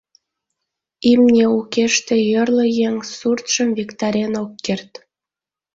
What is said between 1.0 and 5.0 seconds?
Имне укеште йорло еҥ суртшым виктарен ок керт.